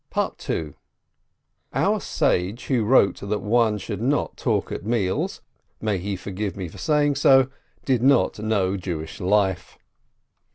II 0.17 0.73
Our 1.73 1.99
sage 1.99 2.65
who 2.65 2.83
wrote 2.85 3.17
that 3.17 3.37
one 3.43 3.77
should 3.77 4.01
not 4.01 4.35
talk 4.35 4.71
at 4.71 4.83
meals 4.83 5.41
(may 5.79 5.99
he 5.99 6.15
forgive 6.15 6.57
me 6.57 6.67
for 6.69 6.79
saying 6.79 7.13
so!) 7.13 7.49
did 7.85 8.01
not 8.01 8.39
know 8.39 8.75
Jewish 8.77 9.19
life. 9.21 9.77